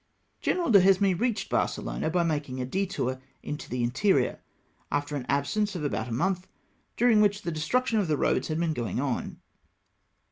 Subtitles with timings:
[0.41, 4.39] General Duliesme reached Barcelona by making a detour into the interior,
[4.91, 6.47] after an absence of about a month,
[6.97, 9.39] during which the destruction of the roads had been going on.